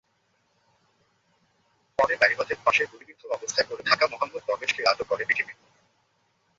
[1.99, 5.53] পরে বেড়িবাঁধের পাশে গুলিবিদ্ধ অবস্থায় পড়ে থাকা মোহাম্মদ দরবেশকে আটক করে বিজিবি।